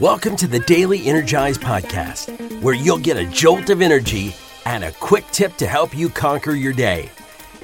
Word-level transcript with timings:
Welcome 0.00 0.36
to 0.36 0.46
the 0.46 0.60
Daily 0.60 1.06
Energize 1.06 1.58
Podcast, 1.58 2.62
where 2.62 2.74
you'll 2.74 2.96
get 2.96 3.18
a 3.18 3.26
jolt 3.26 3.68
of 3.68 3.82
energy 3.82 4.34
and 4.64 4.84
a 4.84 4.92
quick 4.92 5.24
tip 5.32 5.54
to 5.58 5.66
help 5.66 5.96
you 5.96 6.08
conquer 6.08 6.52
your 6.52 6.72
day. 6.72 7.10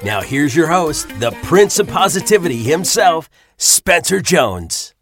Now, 0.05 0.21
here's 0.21 0.55
your 0.55 0.67
host, 0.67 1.09
the 1.19 1.31
Prince 1.43 1.79
of 1.79 1.87
Positivity 1.87 2.57
himself, 2.57 3.31
Spencer 3.57 4.21
Jones. 4.21 4.93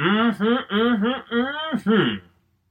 Mm-hmm, 0.00 0.44
mm-hmm, 0.44 1.34
mm-hmm. 1.36 2.26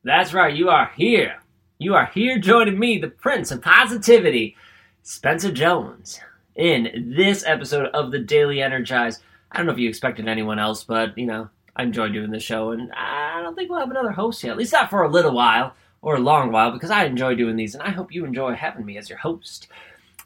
That's 0.05 0.33
right, 0.33 0.55
you 0.55 0.70
are 0.70 0.91
here. 0.95 1.36
You 1.77 1.93
are 1.93 2.05
here 2.05 2.39
joining 2.39 2.79
me, 2.79 2.99
the 2.99 3.09
Prince 3.09 3.52
of 3.52 3.61
Positivity, 3.61 4.55
Spencer 5.04 5.52
Jones, 5.52 6.21
in 6.55 7.13
this 7.15 7.43
episode 7.45 7.88
of 7.88 8.11
the 8.11 8.20
Daily 8.20 8.61
Energize. 8.61 9.20
I 9.52 9.57
don't 9.57 9.65
know 9.65 9.73
if 9.73 9.79
you 9.79 9.89
expected 9.89 10.29
anyone 10.29 10.57
else, 10.57 10.86
but, 10.86 11.17
you 11.17 11.25
know, 11.25 11.49
I 11.77 11.83
enjoy 11.83 12.07
doing 12.07 12.31
the 12.31 12.39
show, 12.39 12.72
and 12.72 12.89
I 12.94 13.24
don't 13.45 13.55
think 13.55 13.70
we'll 13.70 13.80
have 13.80 13.91
another 13.91 14.12
host 14.12 14.44
yet. 14.44 14.52
At 14.52 14.58
least 14.58 14.73
not 14.73 14.90
for 14.90 15.04
a 15.04 15.09
little 15.09 15.34
while 15.34 15.76
or 16.02 16.16
a 16.16 16.20
long 16.20 16.52
while, 16.52 16.72
because 16.72 16.91
I 16.91 17.05
enjoy 17.05 17.36
doing 17.36 17.55
these, 17.55 17.73
and 17.73 17.84
I 17.84 17.90
hope 17.90 18.12
you 18.12 18.26
enjoy 18.26 18.53
having 18.53 18.86
me 18.86 18.98
as 18.98 19.09
your 19.09 19.17
host. 19.17 19.67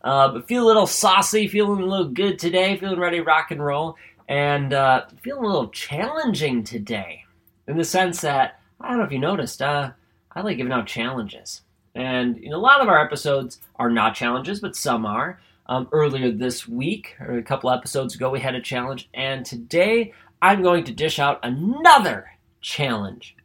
Uh, 0.03 0.29
but 0.29 0.47
feel 0.47 0.65
a 0.65 0.67
little 0.67 0.87
saucy, 0.87 1.47
feeling 1.47 1.81
a 1.81 1.85
little 1.85 2.07
good 2.07 2.39
today, 2.39 2.77
feeling 2.77 2.99
ready 2.99 3.17
to 3.17 3.23
rock 3.23 3.51
and 3.51 3.63
roll, 3.63 3.95
and 4.27 4.73
uh, 4.73 5.05
feeling 5.21 5.43
a 5.43 5.47
little 5.47 5.69
challenging 5.69 6.63
today, 6.63 7.23
in 7.67 7.77
the 7.77 7.83
sense 7.83 8.21
that 8.21 8.59
I 8.79 8.89
don't 8.89 8.99
know 8.99 9.05
if 9.05 9.11
you 9.11 9.19
noticed, 9.19 9.61
uh, 9.61 9.91
I 10.33 10.41
like 10.41 10.57
giving 10.57 10.73
out 10.73 10.87
challenges, 10.87 11.61
and 11.95 12.37
you 12.37 12.49
know, 12.49 12.57
a 12.57 12.57
lot 12.57 12.81
of 12.81 12.87
our 12.87 13.03
episodes 13.03 13.59
are 13.75 13.89
not 13.89 14.15
challenges, 14.15 14.59
but 14.59 14.75
some 14.75 15.05
are. 15.05 15.39
Um, 15.65 15.87
earlier 15.91 16.31
this 16.31 16.67
week, 16.67 17.15
or 17.19 17.37
a 17.37 17.43
couple 17.43 17.69
episodes 17.69 18.15
ago, 18.15 18.31
we 18.31 18.39
had 18.39 18.55
a 18.55 18.61
challenge, 18.61 19.07
and 19.13 19.45
today 19.45 20.13
I'm 20.41 20.63
going 20.63 20.83
to 20.85 20.91
dish 20.93 21.19
out 21.19 21.39
another 21.43 22.31
challenge. 22.61 23.35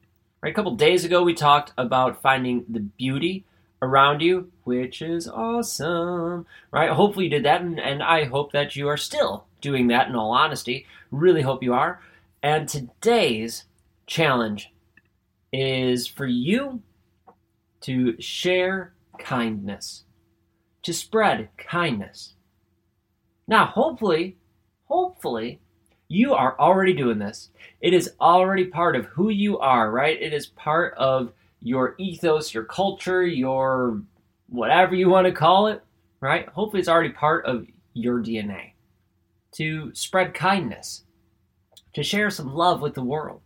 Right, 0.42 0.52
a 0.52 0.54
couple 0.54 0.74
days 0.76 1.04
ago, 1.04 1.22
we 1.22 1.34
talked 1.34 1.72
about 1.78 2.20
finding 2.20 2.64
the 2.68 2.80
beauty 2.80 3.44
around 3.80 4.20
you, 4.20 4.52
which 4.64 5.00
is 5.00 5.26
awesome. 5.28 6.46
Right? 6.70 6.90
Hopefully, 6.90 7.26
you 7.26 7.30
did 7.30 7.44
that, 7.44 7.62
and, 7.62 7.80
and 7.80 8.02
I 8.02 8.24
hope 8.24 8.52
that 8.52 8.76
you 8.76 8.88
are 8.88 8.96
still 8.96 9.46
doing 9.60 9.88
that 9.88 10.08
in 10.08 10.16
all 10.16 10.32
honesty. 10.32 10.86
Really 11.10 11.42
hope 11.42 11.62
you 11.62 11.72
are. 11.72 12.00
And 12.42 12.68
today's 12.68 13.64
challenge 14.06 14.72
is 15.52 16.06
for 16.06 16.26
you 16.26 16.82
to 17.80 18.20
share 18.20 18.92
kindness, 19.18 20.04
to 20.82 20.92
spread 20.92 21.48
kindness. 21.56 22.34
Now, 23.46 23.66
hopefully, 23.66 24.36
hopefully, 24.84 25.60
you 26.08 26.34
are 26.34 26.58
already 26.58 26.92
doing 26.92 27.18
this. 27.18 27.50
It 27.80 27.94
is 27.94 28.12
already 28.20 28.66
part 28.66 28.96
of 28.96 29.06
who 29.06 29.30
you 29.30 29.58
are, 29.58 29.90
right? 29.90 30.20
It 30.20 30.32
is 30.32 30.46
part 30.46 30.94
of 30.96 31.32
your 31.60 31.94
ethos, 31.98 32.52
your 32.52 32.64
culture, 32.64 33.24
your 33.24 34.02
whatever 34.48 34.94
you 34.94 35.08
want 35.08 35.26
to 35.26 35.32
call 35.32 35.66
it, 35.68 35.82
right? 36.20 36.48
Hopefully, 36.48 36.80
it's 36.80 36.88
already 36.88 37.10
part 37.10 37.46
of 37.46 37.66
your 37.94 38.20
DNA 38.20 38.72
to 39.52 39.94
spread 39.94 40.34
kindness, 40.34 41.04
to 41.94 42.02
share 42.02 42.30
some 42.30 42.54
love 42.54 42.80
with 42.80 42.94
the 42.94 43.04
world. 43.04 43.40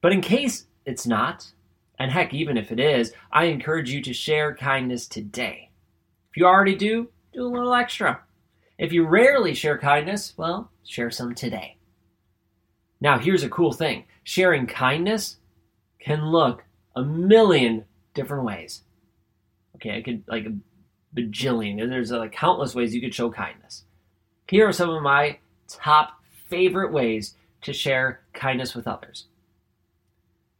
But 0.00 0.12
in 0.12 0.20
case 0.20 0.66
it's 0.86 1.06
not, 1.06 1.52
and 1.98 2.10
heck, 2.10 2.32
even 2.32 2.56
if 2.56 2.72
it 2.72 2.80
is, 2.80 3.12
I 3.30 3.44
encourage 3.44 3.90
you 3.90 4.00
to 4.02 4.12
share 4.12 4.54
kindness 4.54 5.06
today. 5.06 5.70
If 6.30 6.36
you 6.36 6.46
already 6.46 6.74
do, 6.74 7.08
do 7.32 7.46
a 7.46 7.48
little 7.48 7.74
extra. 7.74 8.20
If 8.78 8.92
you 8.92 9.06
rarely 9.06 9.54
share 9.54 9.78
kindness, 9.78 10.34
well, 10.36 10.70
share 10.84 11.10
some 11.10 11.34
today. 11.34 11.76
Now, 13.00 13.18
here's 13.18 13.42
a 13.42 13.48
cool 13.48 13.72
thing 13.72 14.04
sharing 14.24 14.66
kindness 14.66 15.36
can 15.98 16.26
look 16.26 16.64
a 16.94 17.02
million 17.02 17.84
different 18.14 18.44
ways. 18.44 18.82
Okay, 19.76 19.96
I 19.96 20.02
could 20.02 20.22
like 20.26 20.46
a 20.46 20.54
bajillion. 21.14 21.88
There's 21.88 22.10
like 22.10 22.32
countless 22.32 22.74
ways 22.74 22.94
you 22.94 23.00
could 23.00 23.14
show 23.14 23.30
kindness. 23.30 23.84
Here 24.48 24.68
are 24.68 24.72
some 24.72 24.90
of 24.90 25.02
my 25.02 25.38
top 25.68 26.20
favorite 26.48 26.92
ways 26.92 27.34
to 27.62 27.72
share 27.72 28.20
kindness 28.32 28.74
with 28.74 28.86
others. 28.86 29.26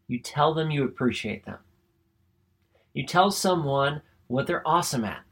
You 0.08 0.18
tell 0.18 0.54
them 0.54 0.70
you 0.70 0.84
appreciate 0.84 1.44
them. 1.44 1.58
You 2.92 3.06
tell 3.06 3.30
someone 3.30 4.02
what 4.26 4.46
they're 4.46 4.66
awesome 4.66 5.04
at. 5.04 5.22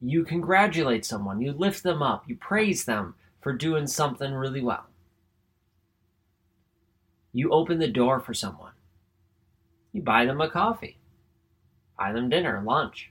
You 0.00 0.24
congratulate 0.24 1.04
someone, 1.04 1.40
you 1.40 1.52
lift 1.52 1.82
them 1.82 2.02
up, 2.02 2.24
you 2.28 2.36
praise 2.36 2.84
them 2.84 3.14
for 3.40 3.52
doing 3.52 3.86
something 3.86 4.32
really 4.32 4.62
well. 4.62 4.86
You 7.32 7.50
open 7.50 7.78
the 7.78 7.88
door 7.88 8.20
for 8.20 8.34
someone. 8.34 8.72
You 9.92 10.02
buy 10.02 10.24
them 10.24 10.40
a 10.40 10.50
coffee, 10.50 10.98
buy 11.98 12.12
them 12.12 12.28
dinner, 12.28 12.62
lunch. 12.64 13.10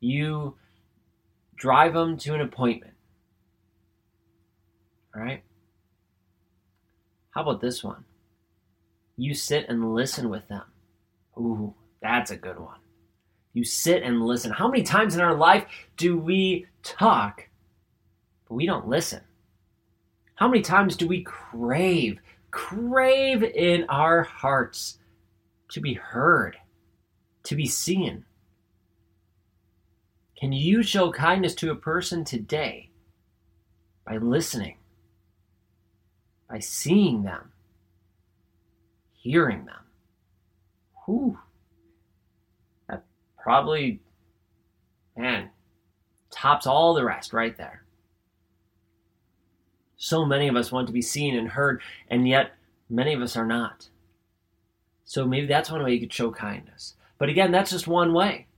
You 0.00 0.56
drive 1.56 1.94
them 1.94 2.16
to 2.18 2.34
an 2.34 2.40
appointment. 2.40 2.94
All 5.14 5.22
right? 5.22 5.42
How 7.30 7.42
about 7.42 7.60
this 7.60 7.82
one? 7.82 8.04
You 9.16 9.34
sit 9.34 9.68
and 9.68 9.94
listen 9.94 10.28
with 10.28 10.46
them. 10.48 10.64
Ooh, 11.36 11.74
that's 12.00 12.30
a 12.30 12.36
good 12.36 12.60
one. 12.60 12.78
You 13.52 13.64
sit 13.64 14.02
and 14.02 14.22
listen. 14.22 14.52
How 14.52 14.68
many 14.68 14.82
times 14.82 15.14
in 15.14 15.20
our 15.20 15.34
life 15.34 15.64
do 15.96 16.18
we 16.18 16.66
talk, 16.82 17.48
but 18.48 18.54
we 18.54 18.66
don't 18.66 18.88
listen? 18.88 19.22
How 20.34 20.48
many 20.48 20.62
times 20.62 20.96
do 20.96 21.08
we 21.08 21.22
crave, 21.22 22.20
crave 22.50 23.42
in 23.42 23.84
our 23.88 24.22
hearts 24.22 24.98
to 25.70 25.80
be 25.80 25.94
heard, 25.94 26.56
to 27.44 27.56
be 27.56 27.66
seen? 27.66 28.24
Can 30.38 30.52
you 30.52 30.82
show 30.82 31.10
kindness 31.10 31.54
to 31.56 31.72
a 31.72 31.76
person 31.76 32.24
today 32.24 32.90
by 34.06 34.18
listening, 34.18 34.76
by 36.48 36.60
seeing 36.60 37.24
them, 37.24 37.50
hearing 39.12 39.64
them? 39.64 39.84
Whew 41.04 41.38
probably, 43.48 43.98
man, 45.16 45.48
tops 46.30 46.66
all 46.66 46.92
the 46.92 47.02
rest 47.02 47.32
right 47.32 47.56
there. 47.56 47.82
So 49.96 50.26
many 50.26 50.48
of 50.48 50.54
us 50.54 50.70
want 50.70 50.86
to 50.88 50.92
be 50.92 51.00
seen 51.00 51.34
and 51.34 51.48
heard, 51.48 51.80
and 52.10 52.28
yet 52.28 52.52
many 52.90 53.14
of 53.14 53.22
us 53.22 53.38
are 53.38 53.46
not. 53.46 53.88
So 55.06 55.26
maybe 55.26 55.46
that's 55.46 55.70
one 55.70 55.82
way 55.82 55.94
you 55.94 56.00
could 56.00 56.12
show 56.12 56.30
kindness. 56.30 56.96
But 57.16 57.30
again, 57.30 57.50
that's 57.50 57.70
just 57.70 57.86
one 57.86 58.12
way. 58.12 58.48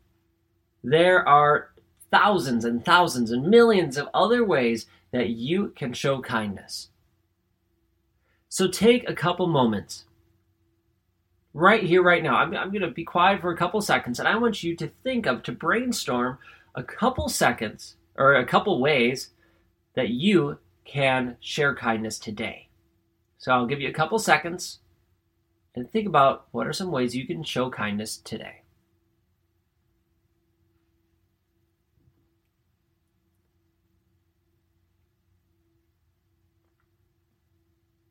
There 0.82 1.24
are 1.28 1.70
thousands 2.10 2.64
and 2.64 2.84
thousands 2.84 3.30
and 3.30 3.46
millions 3.46 3.96
of 3.96 4.08
other 4.12 4.44
ways 4.44 4.86
that 5.12 5.28
you 5.28 5.68
can 5.76 5.92
show 5.92 6.20
kindness. 6.20 6.88
So 8.48 8.66
take 8.66 9.08
a 9.08 9.14
couple 9.14 9.46
moments 9.46 10.06
right 11.53 11.83
here, 11.83 12.03
right 12.03 12.22
now. 12.22 12.37
I'm, 12.37 12.55
I'm 12.55 12.71
going 12.71 12.83
to 12.83 12.91
be 12.91 13.05
quiet 13.05 13.41
for 13.41 13.50
a 13.50 13.56
couple 13.56 13.81
seconds, 13.81 14.19
and 14.19 14.28
I 14.28 14.37
want 14.37 14.62
you 14.62 14.77
to 14.77 14.91
think 15.03 15.27
of, 15.27 15.43
to 15.44 15.53
brainstorm 15.53 16.38
a 16.75 16.83
couple 16.83 17.28
seconds 17.28 17.97
or 18.16 18.34
a 18.34 18.47
couple 18.47 18.81
ways 18.81 19.31
that 19.94 20.11
you 20.11 20.59
can 20.84 21.37
share 21.41 21.75
kindness 21.75 22.19
today. 22.19 22.69
So 23.38 23.53
I'll 23.53 23.66
give 23.66 23.81
you 23.81 23.88
a 23.88 23.93
couple 23.93 24.19
seconds 24.19 24.81
and 25.75 25.91
think 25.91 26.06
about 26.06 26.47
what 26.50 26.66
are 26.66 26.72
some 26.72 26.91
ways 26.91 27.16
you 27.16 27.27
can 27.27 27.43
show 27.43 27.71
kindness 27.71 28.17
today. 28.19 28.62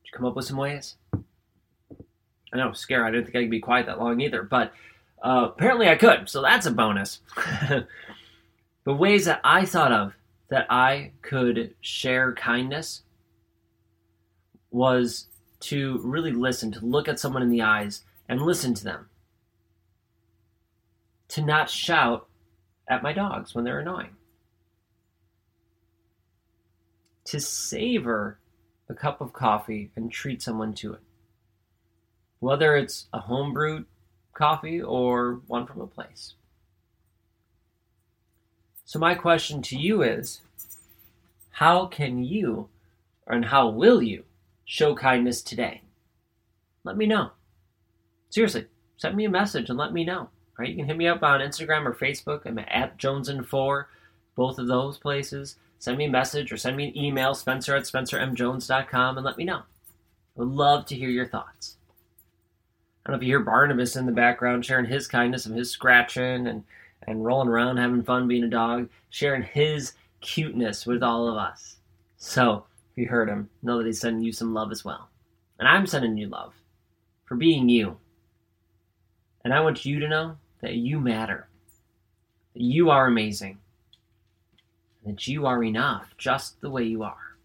Did 0.04 0.12
you 0.14 0.18
come 0.18 0.26
up 0.26 0.36
with 0.36 0.46
some 0.46 0.58
ways? 0.58 0.96
I 2.54 2.58
know, 2.58 2.74
scare. 2.74 3.06
I 3.06 3.12
didn't 3.12 3.26
think 3.26 3.36
I 3.36 3.42
could 3.42 3.52
be 3.52 3.60
quiet 3.60 3.86
that 3.86 4.00
long 4.00 4.20
either, 4.22 4.44
but 4.44 4.74
uh, 5.22 5.50
apparently 5.52 5.88
I 5.88 5.96
could, 5.96 6.30
so 6.30 6.42
that's 6.42 6.66
a 6.66 6.72
bonus. 6.72 7.20
the 7.70 8.94
ways 8.94 9.26
that 9.26 9.42
I 9.44 9.66
thought 9.66 9.92
of 9.92 10.14
that 10.50 10.66
I 10.70 11.12
could 11.22 11.76
share 11.82 12.34
kindness 12.34 13.04
was 14.72 15.28
to 15.62 16.00
really 16.04 16.32
listen, 16.32 16.72
to 16.72 16.86
look 16.86 17.08
at 17.08 17.20
someone 17.20 17.44
in 17.44 17.50
the 17.50 17.62
eyes 17.62 18.04
and 18.28 18.42
listen 18.42 18.74
to 18.76 18.84
them. 18.84 19.10
To 21.30 21.42
not 21.42 21.70
shout 21.70 22.28
at 22.88 23.04
my 23.04 23.14
dogs 23.14 23.54
when 23.54 23.64
they're 23.64 23.80
annoying. 23.80 24.16
To 27.26 27.40
savor 27.40 28.40
a 28.88 28.96
cup 28.96 29.22
of 29.22 29.34
coffee 29.34 29.92
and 29.96 30.12
treat 30.12 30.42
someone 30.42 30.74
to 30.76 30.94
it 30.94 31.02
whether 32.40 32.76
it's 32.76 33.08
a 33.14 33.20
homebrewed 33.22 33.86
coffee 34.34 34.82
or 34.82 35.42
one 35.48 35.66
from 35.66 35.82
a 35.82 35.88
place. 35.88 36.34
So, 38.86 39.00
my 39.00 39.14
question 39.14 39.62
to 39.64 39.78
you 39.78 40.02
is 40.02 40.42
how 41.52 41.86
can 41.86 42.24
you 42.24 42.70
and 43.28 43.46
how 43.46 43.70
will 43.70 44.02
you 44.02 44.24
show 44.66 44.96
kindness 44.96 45.42
today? 45.42 45.82
Let 46.84 46.98
me 46.98 47.06
know. 47.06 47.32
Seriously, 48.30 48.66
send 48.98 49.16
me 49.16 49.26
a 49.26 49.30
message 49.30 49.70
and 49.70 49.78
let 49.78 49.94
me 49.94 50.04
know. 50.04 50.30
Right? 50.58 50.70
You 50.70 50.76
can 50.76 50.86
hit 50.86 50.98
me 50.98 51.08
up 51.08 51.24
on 51.24 51.40
Instagram 51.40 51.86
or 51.86 51.94
Facebook. 51.94 52.46
I'm 52.46 52.60
at 52.60 52.98
Jones 52.98 53.30
and 53.30 53.48
4 53.48 53.88
both 54.40 54.58
of 54.58 54.68
those 54.68 54.98
places. 54.98 55.58
Send 55.80 55.98
me 55.98 56.06
a 56.06 56.10
message 56.10 56.52
or 56.52 56.58
send 56.58 56.78
me 56.78 56.88
an 56.88 56.98
email, 56.98 57.36
spencer 57.36 57.76
at 57.76 57.84
spencermjones.com, 57.84 59.18
and 59.18 59.26
let 59.26 59.38
me 59.38 59.44
know. 59.44 59.58
I 59.58 59.64
would 60.38 60.48
love 60.48 60.86
to 60.86 60.96
hear 60.96 61.10
your 61.10 61.28
thoughts. 61.28 61.76
I 63.06 63.10
don't 63.10 63.14
know 63.14 63.18
if 63.18 63.24
you 63.24 63.30
hear 63.30 63.40
Barnabas 63.40 63.96
in 63.96 64.06
the 64.06 64.12
background 64.12 64.66
sharing 64.66 64.86
his 64.86 65.08
kindness 65.08 65.46
of 65.46 65.56
his 65.56 65.72
scratching 65.72 66.48
and, 66.48 66.64
and 67.08 67.26
rolling 67.26 67.48
around, 67.48 67.78
having 67.78 68.04
fun 68.04 68.28
being 68.28 68.44
a 68.44 68.50
dog, 68.50 68.90
sharing 69.10 69.44
his 69.44 69.94
cuteness 70.22 70.86
with 70.86 71.02
all 71.02 71.28
of 71.28 71.38
us. 71.38 71.78
So, 72.18 72.66
if 72.92 72.98
you 72.98 73.08
heard 73.08 73.30
him, 73.30 73.50
know 73.64 73.78
that 73.78 73.86
he's 73.86 74.02
sending 74.02 74.24
you 74.24 74.32
some 74.32 74.54
love 74.54 74.72
as 74.72 74.84
well. 74.84 75.10
And 75.58 75.68
I'm 75.68 75.88
sending 75.88 76.18
you 76.18 76.28
love 76.28 76.54
for 77.26 77.36
being 77.36 77.70
you. 77.70 77.98
And 79.44 79.54
I 79.54 79.62
want 79.62 79.86
you 79.86 80.00
to 80.00 80.08
know 80.08 80.38
that 80.62 80.76
you 80.76 81.00
matter, 81.00 81.48
that 82.54 82.62
you 82.62 82.90
are 82.90 83.08
amazing, 83.08 83.60
that 85.06 85.28
you 85.28 85.46
are 85.46 85.64
enough 85.64 86.14
just 86.18 86.60
the 86.62 86.70
way 86.70 86.84
you 86.84 87.04
are. 87.04 87.38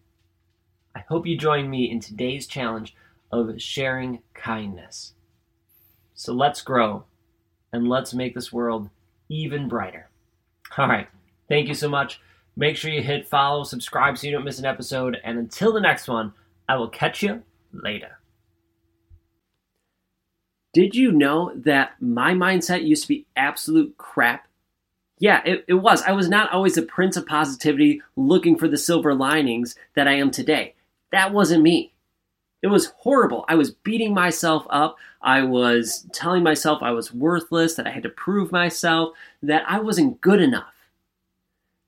I 0.95 1.01
hope 1.09 1.27
you 1.27 1.37
join 1.37 1.71
me 1.71 1.91
in 1.91 2.01
today's 2.01 2.47
challenge 2.47 2.95
of 3.31 3.61
sharing 3.61 4.23
kindness. 4.33 5.14
So 6.15 6.33
let's 6.33 6.63
grow 6.63 7.05
and 7.73 7.89
let's 7.89 8.15
make 8.15 8.35
this 8.35 8.53
world 8.53 8.89
even 9.29 9.69
brighter. 9.69 10.09
All 10.79 10.89
right. 10.89 11.09
Thank 11.49 11.69
you 11.69 11.75
so 11.75 11.89
much. 11.89 12.21
Make 12.57 12.77
sure 12.77 12.91
you 12.91 13.03
hit 13.03 13.27
follow, 13.27 13.65
subscribe 13.65 14.17
so 14.17 14.27
you 14.27 14.33
don't 14.33 14.45
miss 14.45 14.59
an 14.59 14.65
episode. 14.65 15.19
And 15.25 15.39
until 15.39 15.73
the 15.73 15.81
next 15.81 16.09
one, 16.09 16.33
I 16.69 16.77
will 16.77 16.89
catch 16.89 17.23
you 17.23 17.43
later. 17.73 18.19
Did 20.73 20.95
you 20.95 21.13
know 21.13 21.53
that 21.55 21.95
my 22.01 22.33
mindset 22.33 22.87
used 22.87 23.03
to 23.03 23.09
be 23.09 23.27
absolute 23.37 23.97
crap? 23.97 24.49
Yeah, 25.19 25.41
it, 25.45 25.65
it 25.69 25.75
was. 25.75 26.03
I 26.03 26.13
was 26.13 26.29
not 26.29 26.53
always 26.53 26.75
the 26.75 26.83
prince 26.83 27.17
of 27.17 27.27
positivity 27.27 28.03
looking 28.17 28.59
for 28.59 28.67
the 28.67 28.77
silver 28.77 29.15
linings 29.15 29.77
that 29.95 30.09
I 30.09 30.15
am 30.15 30.31
today. 30.31 30.75
That 31.13 31.33
wasn't 31.33 31.63
me. 31.63 31.94
It 32.65 32.71
was 32.71 32.95
horrible. 33.01 33.45
I 33.47 33.57
was 33.57 33.73
beating 33.73 34.15
myself 34.15 34.67
up. 34.71 34.97
I 35.21 35.43
was 35.43 36.07
telling 36.15 36.43
myself 36.43 36.83
I 36.83 36.93
was 36.93 37.13
worthless, 37.13 37.75
that 37.75 37.87
I 37.87 37.91
had 37.91 38.05
to 38.05 38.09
prove 38.09 38.51
myself, 38.51 39.11
that 39.43 39.65
I 39.69 39.81
wasn't 39.81 40.23
good 40.23 40.41
enough. 40.41 40.73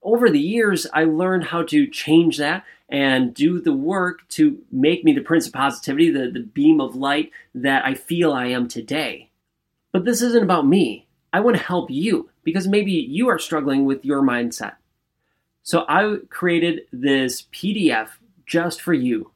Over 0.02 0.28
the 0.28 0.38
years, 0.38 0.87
I 0.93 1.05
learned 1.05 1.44
how 1.44 1.62
to 1.62 1.87
change 1.87 2.37
that 2.37 2.62
and 2.90 3.32
do 3.32 3.58
the 3.58 3.73
work 3.73 4.28
to 4.28 4.58
make 4.70 5.02
me 5.02 5.14
the 5.14 5.23
prince 5.23 5.46
of 5.46 5.55
positivity, 5.55 6.11
the, 6.11 6.31
the 6.31 6.40
beam 6.40 6.82
of 6.82 6.94
light 6.94 7.31
that 7.55 7.87
I 7.87 7.94
feel 7.94 8.34
I 8.34 8.49
am 8.49 8.69
today. 8.69 9.31
But 9.93 10.05
this 10.05 10.20
isn't 10.20 10.44
about 10.44 10.67
me. 10.67 11.06
I 11.32 11.40
want 11.40 11.56
to 11.56 11.62
help 11.62 11.90
you 11.90 12.28
because 12.44 12.69
maybe 12.69 12.93
you 12.93 13.31
are 13.31 13.38
struggling 13.38 13.87
with 13.87 14.05
your 14.05 14.20
mindset. 14.20 14.75
So 15.62 15.87
I 15.88 16.19
created 16.28 16.82
this 16.93 17.46
PDF 17.50 18.11
just 18.44 18.82
for 18.82 18.93
you 18.93 19.31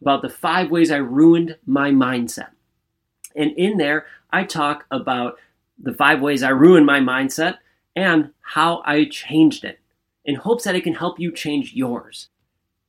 about 0.00 0.22
the 0.22 0.28
five 0.28 0.70
ways 0.70 0.90
I 0.90 0.96
ruined 0.96 1.56
my 1.66 1.90
mindset. 1.90 2.50
And 3.34 3.52
in 3.52 3.78
there, 3.78 4.06
I 4.30 4.44
talk 4.44 4.84
about 4.90 5.38
the 5.78 5.92
five 5.92 6.20
ways 6.20 6.42
I 6.42 6.50
ruined 6.50 6.86
my 6.86 7.00
mindset 7.00 7.58
and 7.94 8.32
how 8.40 8.82
I 8.84 9.04
changed 9.04 9.64
it 9.64 9.80
in 10.24 10.36
hopes 10.36 10.64
that 10.64 10.74
it 10.74 10.82
can 10.84 10.94
help 10.94 11.18
you 11.18 11.32
change 11.32 11.72
yours. 11.72 12.28